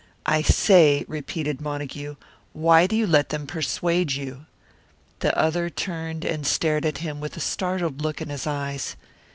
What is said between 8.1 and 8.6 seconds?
in his